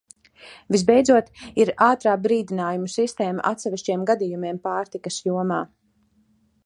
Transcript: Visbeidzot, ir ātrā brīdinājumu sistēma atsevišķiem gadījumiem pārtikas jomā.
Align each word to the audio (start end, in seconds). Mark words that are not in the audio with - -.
Visbeidzot, 0.75 1.27
ir 1.63 1.71
ātrā 1.87 2.15
brīdinājumu 2.23 2.89
sistēma 2.95 3.45
atsevišķiem 3.53 4.07
gadījumiem 4.13 4.61
pārtikas 4.65 5.21
jomā. 5.29 5.61